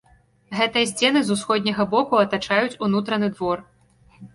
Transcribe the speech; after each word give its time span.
Гэтыя 0.59 0.87
сцены 0.93 1.21
з 1.29 1.37
усходняга 1.37 1.87
боку 1.95 2.13
атачаюць 2.25 2.77
унутраны 2.89 3.35
двор. 3.41 3.69